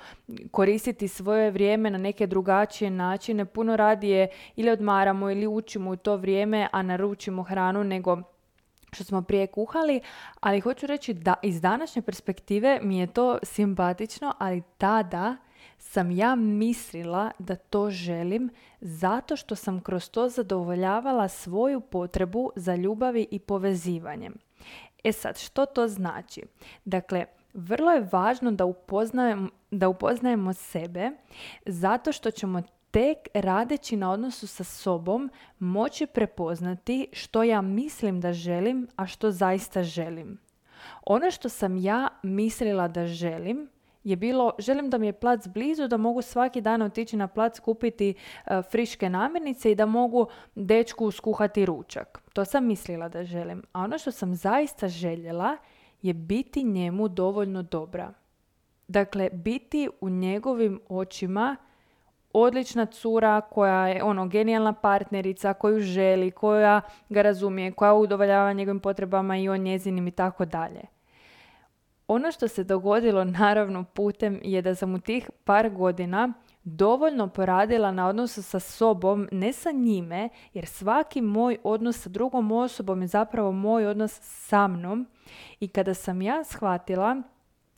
koristiti 0.52 1.08
svoje 1.08 1.52
vrijeme 1.52 1.90
na 1.90 1.98
neke 1.98 2.28
drugačije 2.28 2.90
načine. 2.90 3.46
Puno 3.46 3.76
radije 3.76 4.28
ili 4.56 4.70
odmaramo 4.70 5.32
ili 5.32 5.48
učimo 5.48 5.92
u 5.92 5.96
to 5.96 6.16
vrijeme, 6.16 6.68
a 6.72 6.82
naručimo 6.82 7.44
hranu 7.44 7.84
nego 7.84 8.22
što 8.92 9.04
smo 9.04 9.22
prije 9.22 9.48
kuhali, 9.48 10.02
ali 10.40 10.60
hoću 10.60 10.88
reći 10.88 11.14
da 11.14 11.34
iz 11.44 11.62
današnje 11.62 12.02
perspektive 12.02 12.80
mi 12.82 13.00
je 13.00 13.08
to 13.08 13.38
simpatično, 13.44 14.34
ali 14.40 14.64
tada 14.78 15.38
sam 15.78 16.12
ja 16.12 16.36
mislila 16.36 17.32
da 17.40 17.56
to 17.56 17.90
želim 17.90 18.50
zato 18.82 19.36
što 19.36 19.56
sam 19.56 19.80
kroz 19.80 20.10
to 20.10 20.30
zadovoljavala 20.30 21.28
svoju 21.28 21.82
potrebu 21.82 22.52
za 22.56 22.76
ljubavi 22.76 23.28
i 23.32 23.40
povezivanjem. 23.40 24.34
E 25.04 25.12
sad, 25.12 25.40
što 25.40 25.66
to 25.66 25.88
znači? 25.88 26.44
Dakle, 26.86 27.26
vrlo 27.54 27.92
je 27.92 28.08
važno 28.12 28.52
da 28.52 28.66
upoznajemo, 28.66 29.50
da 29.72 29.90
upoznajemo 29.90 30.54
sebe 30.54 31.12
zato 31.66 32.12
što 32.12 32.32
ćemo 32.32 32.62
tek 32.92 33.18
radeći 33.34 33.96
na 33.96 34.12
odnosu 34.12 34.48
sa 34.48 34.64
sobom 34.64 35.30
moći 35.60 36.06
prepoznati 36.06 37.08
što 37.14 37.44
ja 37.44 37.62
mislim 37.62 38.22
da 38.22 38.34
želim, 38.34 38.88
a 38.96 39.08
što 39.08 39.32
zaista 39.32 39.84
želim. 39.84 40.40
Ono 41.06 41.32
što 41.32 41.50
sam 41.50 41.78
ja 41.78 42.08
mislila 42.24 42.88
da 42.88 43.08
želim 43.08 43.70
je 44.08 44.16
bilo 44.16 44.52
želim 44.60 44.90
da 44.90 44.98
mi 44.98 45.06
je 45.06 45.14
plac 45.14 45.48
blizu, 45.48 45.88
da 45.88 45.98
mogu 45.98 46.22
svaki 46.22 46.62
dan 46.62 46.82
otići 46.82 47.18
na 47.18 47.28
plac 47.28 47.60
kupiti 47.60 48.14
uh, 48.14 48.52
friške 48.72 49.10
namirnice 49.10 49.72
i 49.72 49.76
da 49.76 49.86
mogu 49.86 50.28
dečku 50.56 51.12
skuhati 51.12 51.66
ručak. 51.66 52.22
To 52.34 52.46
sam 52.46 52.66
mislila 52.66 53.10
da 53.10 53.24
želim. 53.24 53.64
A 53.74 53.82
ono 53.82 53.98
što 53.98 54.12
sam 54.12 54.36
zaista 54.36 54.88
željela 54.88 55.58
je 56.02 56.14
biti 56.14 56.64
njemu 56.64 57.08
dovoljno 57.08 57.64
dobra. 57.64 58.14
Dakle, 58.88 59.30
biti 59.34 59.90
u 60.02 60.10
njegovim 60.10 60.82
očima 60.90 61.56
odlična 62.34 62.86
cura 62.86 63.42
koja 63.42 63.88
je 63.88 64.04
ono 64.04 64.28
genijalna 64.28 64.74
partnerica 64.74 65.54
koju 65.54 65.80
želi, 65.80 66.32
koja 66.32 66.82
ga 67.10 67.22
razumije, 67.22 67.72
koja 67.72 67.94
udovoljava 67.94 68.54
njegovim 68.54 68.80
potrebama 68.80 69.38
i 69.38 69.50
on 69.50 69.60
njezinim 69.60 70.08
i 70.08 70.12
tako 70.12 70.46
dalje. 70.46 70.97
Ono 72.08 72.32
što 72.32 72.48
se 72.48 72.64
dogodilo 72.64 73.24
naravno 73.24 73.84
putem 73.84 74.40
je 74.44 74.62
da 74.62 74.76
sam 74.76 74.96
u 74.96 75.00
tih 75.00 75.30
par 75.44 75.70
godina 75.70 76.34
dovoljno 76.64 77.28
poradila 77.28 77.92
na 77.92 78.08
odnosu 78.08 78.44
sa 78.44 78.60
sobom, 78.60 79.28
ne 79.32 79.54
sa 79.54 79.72
njime, 79.72 80.30
jer 80.54 80.66
svaki 80.66 81.22
moj 81.22 81.58
odnos 81.64 82.02
sa 82.02 82.10
drugom 82.10 82.52
osobom 82.52 83.02
je 83.02 83.08
zapravo 83.08 83.52
moj 83.52 83.88
odnos 83.88 84.20
sa 84.22 84.68
mnom. 84.68 85.08
I 85.60 85.68
kada 85.68 85.94
sam 85.94 86.22
ja 86.22 86.44
shvatila 86.44 87.22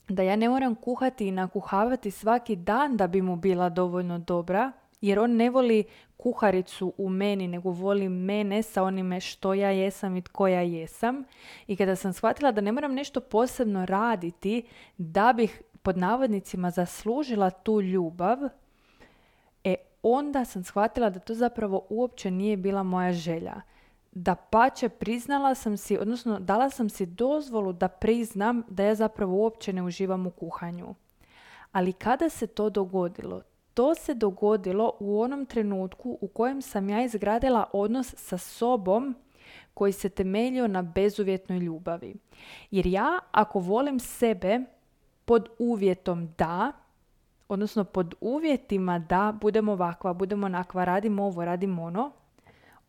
da 0.09 0.23
ja 0.23 0.35
ne 0.35 0.49
moram 0.49 0.75
kuhati 0.75 1.27
i 1.27 1.31
nakuhavati 1.31 2.11
svaki 2.11 2.55
dan 2.55 2.97
da 2.97 3.07
bi 3.07 3.21
mu 3.21 3.35
bila 3.35 3.69
dovoljno 3.69 4.19
dobra, 4.19 4.71
jer 5.01 5.19
on 5.19 5.35
ne 5.35 5.49
voli 5.49 5.83
kuharicu 6.17 6.93
u 6.97 7.09
meni, 7.09 7.47
nego 7.47 7.71
voli 7.71 8.09
mene 8.09 8.63
sa 8.63 8.83
onime 8.83 9.19
što 9.19 9.53
ja 9.53 9.69
jesam 9.69 10.15
i 10.15 10.21
tko 10.21 10.47
ja 10.47 10.61
jesam. 10.61 11.23
I 11.67 11.75
kada 11.75 11.95
sam 11.95 12.13
shvatila 12.13 12.51
da 12.51 12.61
ne 12.61 12.71
moram 12.71 12.93
nešto 12.93 13.19
posebno 13.19 13.85
raditi 13.85 14.63
da 14.97 15.33
bih 15.33 15.61
pod 15.81 15.97
navodnicima 15.97 16.71
zaslužila 16.71 17.49
tu 17.49 17.81
ljubav, 17.81 18.37
e 19.63 19.75
onda 20.03 20.45
sam 20.45 20.63
shvatila 20.63 21.09
da 21.09 21.19
to 21.19 21.33
zapravo 21.33 21.85
uopće 21.89 22.31
nije 22.31 22.57
bila 22.57 22.83
moja 22.83 23.13
želja. 23.13 23.61
Da 24.11 24.35
pače 24.35 24.89
priznala 24.89 25.55
sam 25.55 25.77
si, 25.77 25.97
odnosno 25.97 26.39
dala 26.39 26.69
sam 26.69 26.89
si 26.89 27.05
dozvolu 27.05 27.73
da 27.73 27.87
priznam 27.87 28.63
da 28.69 28.83
ja 28.83 28.95
zapravo 28.95 29.35
uopće 29.35 29.73
ne 29.73 29.83
uživam 29.83 30.27
u 30.27 30.31
kuhanju. 30.31 30.95
Ali 31.71 31.93
kada 31.93 32.29
se 32.29 32.47
to 32.47 32.69
dogodilo, 32.69 33.41
to 33.79 33.95
se 33.95 34.13
dogodilo 34.13 34.93
u 34.99 35.21
onom 35.21 35.45
trenutku 35.45 36.17
u 36.21 36.27
kojem 36.27 36.61
sam 36.61 36.89
ja 36.89 37.03
izgradila 37.03 37.69
odnos 37.73 38.13
sa 38.17 38.37
sobom 38.37 39.15
koji 39.73 39.91
se 39.91 40.09
temeljio 40.09 40.67
na 40.67 40.81
bezuvjetnoj 40.81 41.59
ljubavi. 41.59 42.15
Jer 42.71 42.87
ja 42.87 43.19
ako 43.31 43.59
volim 43.59 43.99
sebe 43.99 44.59
pod 45.25 45.49
uvjetom 45.59 46.29
da, 46.37 46.71
odnosno 47.49 47.83
pod 47.83 48.15
uvjetima 48.21 48.99
da 48.99 49.33
budemo 49.41 49.71
ovakva, 49.71 50.13
budemo 50.13 50.45
onakva, 50.45 50.85
radimo 50.85 51.23
ovo, 51.23 51.45
radimo 51.45 51.83
ono, 51.83 52.11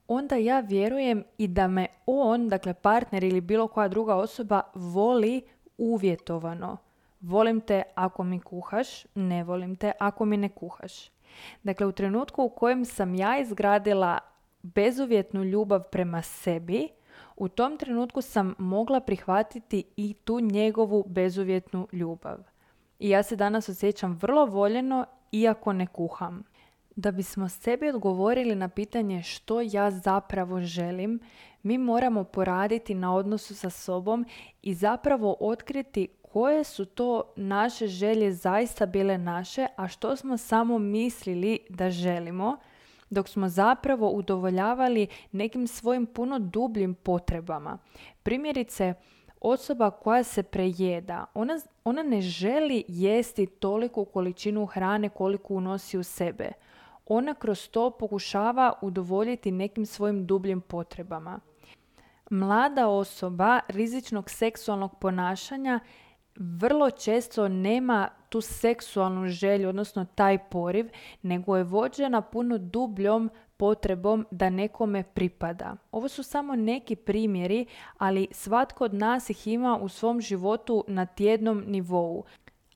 onda 0.08 0.36
ja 0.36 0.60
vjerujem 0.60 1.24
i 1.38 1.48
da 1.48 1.68
me 1.68 1.86
on, 2.06 2.48
dakle 2.48 2.74
partner 2.74 3.24
ili 3.24 3.40
bilo 3.40 3.68
koja 3.68 3.88
druga 3.88 4.16
osoba 4.16 4.60
voli 4.74 5.42
uvjetovano. 5.78 6.76
Volim 7.20 7.60
te 7.60 7.82
ako 7.94 8.24
mi 8.24 8.40
kuhaš, 8.40 9.06
ne 9.14 9.44
volim 9.44 9.76
te 9.76 9.92
ako 9.98 10.24
mi 10.24 10.36
ne 10.36 10.48
kuhaš. 10.48 11.10
Dakle, 11.62 11.86
u 11.86 11.92
trenutku 11.92 12.42
u 12.42 12.48
kojem 12.48 12.84
sam 12.84 13.14
ja 13.14 13.38
izgradila 13.38 14.18
bezuvjetnu 14.62 15.44
ljubav 15.44 15.82
prema 15.82 16.22
sebi, 16.22 16.88
u 17.36 17.48
tom 17.48 17.76
trenutku 17.76 18.22
sam 18.22 18.54
mogla 18.58 19.00
prihvatiti 19.00 19.84
i 19.96 20.14
tu 20.24 20.40
njegovu 20.40 21.04
bezuvjetnu 21.06 21.88
ljubav. 21.92 22.38
I 22.98 23.10
ja 23.10 23.22
se 23.22 23.36
danas 23.36 23.68
osjećam 23.68 24.18
vrlo 24.22 24.46
voljeno 24.46 25.06
iako 25.32 25.72
ne 25.72 25.86
kuham. 25.86 26.42
Da 26.96 27.10
bismo 27.10 27.48
sebi 27.48 27.88
odgovorili 27.88 28.54
na 28.54 28.68
pitanje 28.68 29.22
što 29.22 29.60
ja 29.60 29.90
zapravo 29.90 30.60
želim, 30.60 31.20
mi 31.62 31.78
moramo 31.78 32.24
poraditi 32.24 32.94
na 32.94 33.14
odnosu 33.14 33.54
sa 33.54 33.70
sobom 33.70 34.26
i 34.62 34.74
zapravo 34.74 35.36
otkriti 35.40 36.08
koje 36.32 36.64
su 36.64 36.84
to 36.84 37.22
naše 37.36 37.86
želje 37.86 38.32
zaista 38.32 38.86
bile 38.86 39.18
naše, 39.18 39.66
a 39.76 39.88
što 39.88 40.16
smo 40.16 40.36
samo 40.36 40.78
mislili 40.78 41.58
da 41.68 41.90
želimo, 41.90 42.56
dok 43.10 43.28
smo 43.28 43.48
zapravo 43.48 44.10
udovoljavali 44.10 45.06
nekim 45.32 45.66
svojim 45.66 46.06
puno 46.06 46.38
dubljim 46.38 46.94
potrebama. 46.94 47.78
Primjerice, 48.22 48.94
osoba 49.40 49.90
koja 49.90 50.22
se 50.22 50.42
prejeda, 50.42 51.24
ona, 51.34 51.58
ona 51.84 52.02
ne 52.02 52.20
želi 52.20 52.84
jesti 52.88 53.46
toliku 53.46 54.04
količinu 54.04 54.66
hrane 54.66 55.08
koliko 55.08 55.54
unosi 55.54 55.98
u 55.98 56.02
sebe. 56.02 56.52
Ona 57.06 57.34
kroz 57.34 57.68
to 57.68 57.90
pokušava 57.90 58.72
udovoljiti 58.82 59.50
nekim 59.50 59.86
svojim 59.86 60.26
dubljim 60.26 60.60
potrebama. 60.60 61.40
Mlada 62.30 62.88
osoba 62.88 63.60
rizičnog 63.68 64.30
seksualnog 64.30 64.98
ponašanja 64.98 65.80
vrlo 66.40 66.90
često 66.90 67.48
nema 67.48 68.08
tu 68.28 68.40
seksualnu 68.40 69.28
želju, 69.28 69.68
odnosno 69.68 70.06
taj 70.14 70.38
poriv, 70.38 70.90
nego 71.22 71.56
je 71.56 71.64
vođena 71.64 72.20
puno 72.20 72.58
dubljom 72.58 73.30
potrebom 73.56 74.26
da 74.30 74.50
nekome 74.50 75.02
pripada. 75.02 75.76
Ovo 75.92 76.08
su 76.08 76.22
samo 76.22 76.56
neki 76.56 76.96
primjeri, 76.96 77.66
ali 77.98 78.28
svatko 78.30 78.84
od 78.84 78.94
nas 78.94 79.30
ih 79.30 79.46
ima 79.46 79.78
u 79.82 79.88
svom 79.88 80.20
životu 80.20 80.84
na 80.88 81.06
tjednom 81.06 81.64
nivou. 81.66 82.24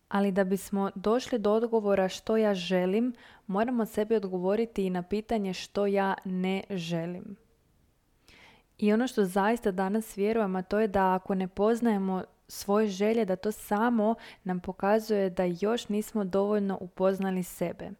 Ali 0.08 0.32
da 0.32 0.44
bismo 0.44 0.90
došli 0.94 1.38
do 1.38 1.52
odgovora 1.52 2.08
što 2.08 2.36
ja 2.36 2.54
želim, 2.54 3.14
moramo 3.46 3.86
sebi 3.86 4.16
odgovoriti 4.16 4.86
i 4.86 4.90
na 4.90 5.02
pitanje 5.02 5.52
što 5.52 5.86
ja 5.86 6.14
ne 6.24 6.62
želim. 6.70 7.36
I 8.78 8.92
ono 8.92 9.06
što 9.06 9.24
zaista 9.24 9.70
danas 9.70 10.16
vjerujem, 10.16 10.56
a 10.56 10.62
to 10.62 10.80
je 10.80 10.88
da 10.88 11.14
ako 11.14 11.34
ne 11.34 11.48
poznajemo 11.48 12.22
svoje 12.54 12.88
želje, 12.88 13.24
da 13.24 13.36
to 13.36 13.52
samo 13.52 14.14
nam 14.44 14.60
pokazuje 14.60 15.30
da 15.30 15.44
još 15.44 15.88
nismo 15.88 16.24
dovoljno 16.24 16.78
upoznali 16.80 17.42
sebe. 17.42 17.90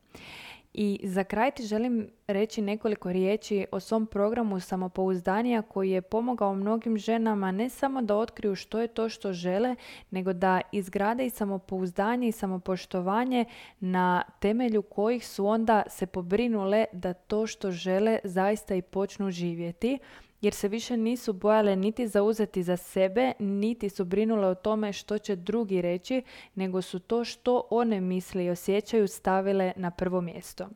I 0.75 1.01
za 1.05 1.25
kraj 1.25 1.51
ti 1.51 1.63
želim 1.63 2.11
reći 2.27 2.63
nekoliko 2.63 3.13
riječi 3.13 3.67
o 3.73 3.81
svom 3.81 4.07
programu 4.07 4.61
samopouzdanija 4.61 5.63
koji 5.63 5.91
je 5.91 6.03
pomogao 6.03 6.55
mnogim 6.55 6.99
ženama 6.99 7.51
ne 7.51 7.69
samo 7.69 8.03
da 8.03 8.17
otkriju 8.17 8.55
što 8.55 8.81
je 8.81 8.89
to 8.89 9.09
što 9.09 9.33
žele, 9.33 9.77
nego 10.11 10.33
da 10.33 10.61
izgrade 10.73 11.27
i 11.27 11.31
samopouzdanje 11.31 12.29
i 12.29 12.33
samopoštovanje 12.33 13.45
na 13.81 14.23
temelju 14.41 14.83
kojih 14.83 15.27
su 15.27 15.47
onda 15.47 15.83
se 15.89 16.07
pobrinule 16.07 16.85
da 16.93 17.13
to 17.13 17.47
što 17.47 17.71
žele 17.71 18.19
zaista 18.25 18.75
i 18.75 18.83
počnu 18.83 19.31
živjeti 19.31 19.99
jer 20.45 20.55
se 20.55 20.69
više 20.69 20.97
nisu 20.97 21.33
bojale 21.33 21.77
niti 21.77 22.09
zauzeti 22.09 22.63
za 22.63 22.77
sebe, 22.77 23.33
niti 23.39 23.89
su 23.89 24.05
brinule 24.05 24.49
o 24.49 24.55
tome 24.55 24.93
što 24.93 25.19
će 25.19 25.37
drugi 25.37 25.83
reći, 25.83 26.23
nego 26.55 26.83
su 26.83 26.99
to 26.99 27.25
što 27.25 27.63
one 27.71 28.01
misle 28.01 28.45
i 28.45 28.51
osjećaju 28.51 29.09
stavile 29.09 29.73
na 29.77 29.91
prvo 29.91 30.21
mjesto. 30.21 30.69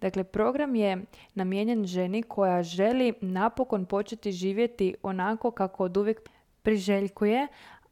Dakle, 0.00 0.24
program 0.24 0.74
je 0.74 1.04
namijenjen 1.34 1.86
ženi 1.86 2.22
koja 2.22 2.62
želi 2.62 3.12
napokon 3.20 3.86
početi 3.86 4.32
živjeti 4.32 4.94
onako 5.02 5.50
kako 5.50 5.84
od 5.84 5.96
uvijek 5.96 6.20
priželjkuje, 6.62 7.48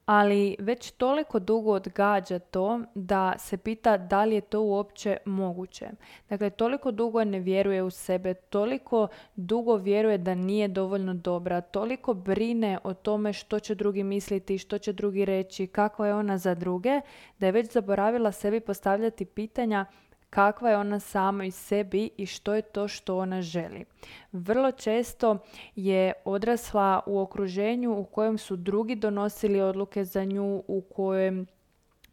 ali 0.06 0.56
već 0.58 0.90
toliko 0.90 1.38
dugo 1.38 1.72
odgađa 1.72 2.38
to 2.38 2.80
da 2.94 3.34
se 3.38 3.56
pita 3.56 3.96
da 3.96 4.24
li 4.24 4.34
je 4.34 4.40
to 4.40 4.60
uopće 4.60 5.16
moguće. 5.24 5.88
Dakle, 6.28 6.50
toliko 6.50 6.90
dugo 6.90 7.24
ne 7.24 7.40
vjeruje 7.40 7.82
u 7.82 7.90
sebe, 7.90 8.34
toliko 8.34 9.08
dugo 9.36 9.76
vjeruje 9.76 10.18
da 10.18 10.34
nije 10.34 10.68
dovoljno 10.68 11.14
dobra, 11.14 11.60
toliko 11.60 12.14
brine 12.14 12.78
o 12.84 12.94
tome 12.94 13.32
što 13.32 13.60
će 13.60 13.74
drugi 13.74 14.02
misliti, 14.02 14.58
što 14.58 14.78
će 14.78 14.92
drugi 14.92 15.24
reći, 15.24 15.66
kako 15.66 16.04
je 16.04 16.14
ona 16.14 16.38
za 16.38 16.54
druge, 16.54 17.00
da 17.38 17.46
je 17.46 17.52
već 17.52 17.72
zaboravila 17.72 18.32
sebi 18.32 18.60
postavljati 18.60 19.24
pitanja 19.24 19.86
kakva 20.30 20.70
je 20.70 20.76
ona 20.76 21.00
sama 21.00 21.44
i 21.44 21.50
sebi 21.50 22.10
i 22.16 22.26
što 22.26 22.54
je 22.54 22.62
to 22.62 22.88
što 22.88 23.18
ona 23.18 23.42
želi. 23.42 23.84
Vrlo 24.32 24.72
često 24.72 25.38
je 25.76 26.12
odrasla 26.24 27.00
u 27.06 27.20
okruženju 27.20 27.98
u 27.98 28.04
kojem 28.04 28.38
su 28.38 28.56
drugi 28.56 28.94
donosili 28.94 29.60
odluke 29.60 30.04
za 30.04 30.24
nju, 30.24 30.62
u 30.66 30.80
kojem 30.80 31.46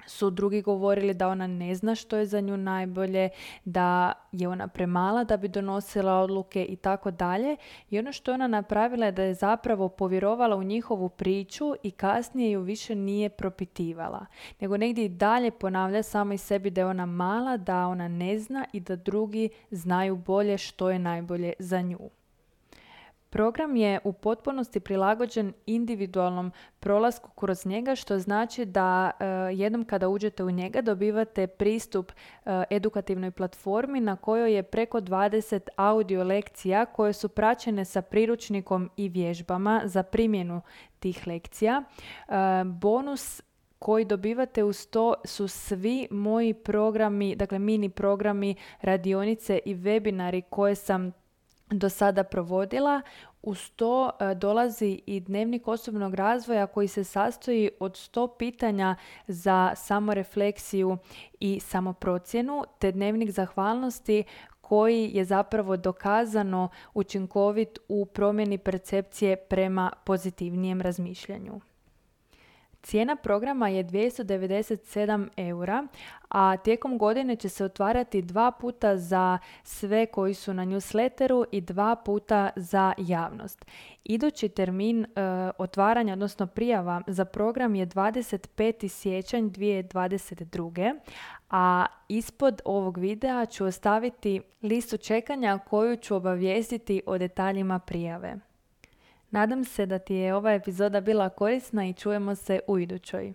su 0.08 0.30
drugi 0.30 0.62
govorili 0.62 1.14
da 1.14 1.28
ona 1.28 1.48
ne 1.48 1.76
zna 1.76 1.96
što 1.96 2.18
je 2.18 2.26
za 2.26 2.40
nju 2.40 2.58
najbolje, 2.58 3.30
da 3.66 4.14
je 4.32 4.48
ona 4.48 4.68
premala 4.68 5.24
da 5.24 5.38
bi 5.38 5.48
donosila 5.48 6.14
odluke 6.14 6.66
i 6.66 6.76
tako 6.76 7.12
dalje. 7.12 7.58
I 7.90 8.00
ono 8.00 8.12
što 8.12 8.32
je 8.32 8.36
ona 8.36 8.48
napravila 8.48 9.06
je 9.06 9.12
da 9.12 9.24
je 9.24 9.34
zapravo 9.34 9.90
povjerovala 9.90 10.56
u 10.56 10.64
njihovu 10.64 11.10
priču 11.10 11.74
i 11.84 11.92
kasnije 11.92 12.52
ju 12.52 12.62
više 12.62 12.96
nije 12.96 13.30
propitivala. 13.30 14.26
Nego 14.60 14.78
negdje 14.78 15.06
i 15.06 15.10
dalje 15.10 15.52
ponavlja 15.52 16.04
samo 16.04 16.34
i 16.34 16.38
sebi 16.38 16.70
da 16.70 16.82
je 16.82 16.86
ona 16.86 17.06
mala, 17.06 17.58
da 17.58 17.88
ona 17.88 18.08
ne 18.08 18.40
zna 18.40 18.66
i 18.74 18.80
da 18.80 18.96
drugi 18.96 19.50
znaju 19.72 20.16
bolje 20.16 20.58
što 20.58 20.90
je 20.90 21.00
najbolje 21.00 21.54
za 21.60 21.82
nju. 21.82 22.00
Program 23.34 23.76
je 23.76 24.00
u 24.04 24.14
potpunosti 24.14 24.80
prilagođen 24.80 25.54
individualnom 25.66 26.52
prolasku 26.80 27.32
kroz 27.36 27.66
njega, 27.66 27.96
što 27.96 28.20
znači 28.20 28.66
da 28.66 29.12
uh, 29.12 29.60
jednom 29.60 29.86
kada 29.86 30.10
uđete 30.10 30.44
u 30.44 30.52
njega 30.52 30.82
dobivate 30.82 31.48
pristup 31.48 32.12
uh, 32.12 32.52
edukativnoj 32.70 33.32
platformi 33.32 34.00
na 34.00 34.16
kojoj 34.16 34.56
je 34.56 34.64
preko 34.64 35.02
20 35.02 35.68
audio 35.76 36.24
lekcija 36.24 36.86
koje 36.86 37.14
su 37.14 37.30
praćene 37.30 37.86
sa 37.86 38.02
priručnikom 38.02 38.90
i 38.98 39.10
vježbama 39.10 39.82
za 39.86 40.04
primjenu 40.04 40.62
tih 41.00 41.28
lekcija. 41.28 41.84
Uh, 42.28 42.34
bonus 42.66 43.42
koji 43.80 44.06
dobivate 44.06 44.64
uz 44.64 44.88
to 44.88 45.14
su 45.26 45.48
svi 45.48 46.08
moji 46.12 46.54
programi, 46.54 47.36
dakle 47.36 47.60
mini 47.60 47.90
programi, 47.90 48.56
radionice 48.82 49.60
i 49.66 49.76
webinari 49.76 50.42
koje 50.50 50.76
sam 50.76 51.23
do 51.80 51.90
sada 51.90 52.24
provodila. 52.24 53.02
Uz 53.42 53.70
to 53.70 54.10
e, 54.20 54.36
dolazi 54.36 55.02
i 55.06 55.20
dnevnik 55.20 55.68
osobnog 55.68 56.14
razvoja 56.14 56.68
koji 56.68 56.88
se 56.88 57.04
sastoji 57.04 57.70
od 57.80 57.92
100 57.92 58.38
pitanja 58.38 58.96
za 59.28 59.74
samorefleksiju 59.76 60.98
i 61.40 61.60
samoprocjenu, 61.60 62.64
te 62.80 62.92
dnevnik 62.92 63.32
zahvalnosti 63.32 64.24
koji 64.62 65.12
je 65.14 65.26
zapravo 65.26 65.78
dokazano 65.78 66.70
učinkovit 66.94 67.80
u 67.88 68.06
promjeni 68.06 68.58
percepcije 68.58 69.36
prema 69.36 69.92
pozitivnijem 70.06 70.82
razmišljanju. 70.82 71.62
Cijena 72.84 73.16
programa 73.16 73.68
je 73.68 73.84
297 73.84 75.28
eura, 75.38 75.88
a 76.30 76.58
tijekom 76.58 76.98
godine 76.98 77.36
će 77.36 77.50
se 77.50 77.66
otvarati 77.66 78.22
dva 78.22 78.52
puta 78.52 78.98
za 78.98 79.38
sve 79.64 80.06
koji 80.06 80.34
su 80.34 80.54
na 80.54 80.66
newsletteru 80.66 81.46
i 81.52 81.62
dva 81.62 81.96
puta 81.96 82.50
za 82.56 82.94
javnost. 82.98 83.66
Idući 84.04 84.50
termin 84.50 85.04
e, 85.04 85.08
otvaranja, 85.58 86.14
odnosno 86.14 86.48
prijava 86.48 87.02
za 87.08 87.26
program 87.26 87.76
je 87.76 87.88
25. 87.88 88.88
siječanj 88.88 89.44
2022. 89.44 91.00
A 91.50 91.86
ispod 92.08 92.62
ovog 92.66 92.98
videa 92.98 93.46
ću 93.46 93.66
ostaviti 93.66 94.42
listu 94.62 94.98
čekanja 94.98 95.60
koju 95.70 95.98
ću 95.98 96.16
obavijestiti 96.16 97.02
o 97.06 97.18
detaljima 97.18 97.80
prijave. 97.80 98.53
Nadam 99.34 99.64
se 99.64 99.86
da 99.86 100.00
ti 100.00 100.16
je 100.16 100.36
ova 100.36 100.54
epizoda 100.54 101.02
bila 101.02 101.30
korisna 101.30 101.86
i 101.86 101.94
čujemo 101.94 102.36
se 102.36 102.60
u 102.68 102.80
idućoj. 102.80 103.34